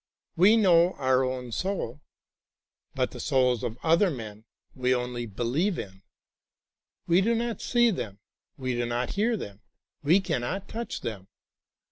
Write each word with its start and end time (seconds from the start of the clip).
We 0.35 0.57
know 0.57 0.93
our 0.93 1.23
own 1.23 1.51
soul, 1.51 2.01
but 2.95 3.11
the 3.11 3.19
souls 3.19 3.61
of 3.61 3.77
other 3.83 4.09
men 4.09 4.45
we 4.73 4.95
only 4.95 5.27
believe 5.27 5.77
in. 5.77 6.01
We 7.05 7.21
do 7.21 7.35
not 7.35 7.61
see 7.61 7.91
them, 7.91 8.19
we 8.57 8.73
do 8.73 8.87
not 8.87 9.11
hear 9.11 9.37
them, 9.37 9.61
we 10.01 10.19
cannot 10.19 10.67
touch 10.67 11.01
them. 11.01 11.27